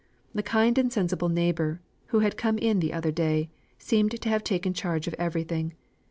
The 0.33 0.41
kind 0.41 0.79
and 0.79 0.91
sensible 0.91 1.29
neighbour, 1.29 1.79
who 2.07 2.21
had 2.21 2.35
come 2.35 2.57
in 2.57 2.79
the 2.79 2.91
other 2.91 3.11
day, 3.11 3.51
seemed 3.77 4.19
to 4.19 4.29
have 4.29 4.43
taken 4.43 4.73
charge 4.73 5.07
of 5.07 5.13
everything. 5.19 5.73